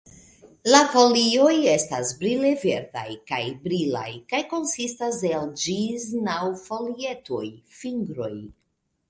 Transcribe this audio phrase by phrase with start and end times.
[0.69, 3.03] La folioj estas brile verdaj
[3.33, 7.45] kaj brilaj kaj konsistas el ĝis naŭ folietoj
[7.85, 8.33] (fingroj).